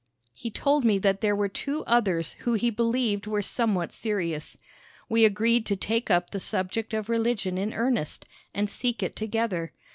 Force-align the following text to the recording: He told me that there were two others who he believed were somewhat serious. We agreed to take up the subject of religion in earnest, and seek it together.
He 0.33 0.49
told 0.49 0.83
me 0.83 0.97
that 0.97 1.21
there 1.21 1.35
were 1.35 1.47
two 1.47 1.83
others 1.85 2.33
who 2.39 2.53
he 2.55 2.71
believed 2.71 3.27
were 3.27 3.43
somewhat 3.43 3.93
serious. 3.93 4.57
We 5.07 5.25
agreed 5.25 5.63
to 5.67 5.75
take 5.75 6.09
up 6.09 6.31
the 6.31 6.39
subject 6.39 6.95
of 6.95 7.07
religion 7.07 7.55
in 7.59 7.71
earnest, 7.71 8.25
and 8.51 8.67
seek 8.67 9.03
it 9.03 9.15
together. 9.15 9.73